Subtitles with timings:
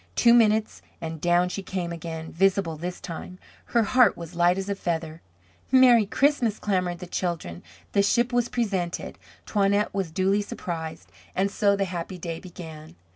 [0.15, 3.37] Two minutes, and down she came again visible this time.
[3.65, 5.21] Her heart was light as a feather.
[5.71, 7.61] "Merry Christmas!" clamoured the children.
[7.91, 12.95] The ship was presented, Toinette was duly surprised, and so the happy day began.